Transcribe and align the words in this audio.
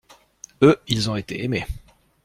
Eux, 0.63 0.77
ils 0.87 1.11
ont 1.11 1.15
été 1.15 1.43
aimé. 1.43 1.63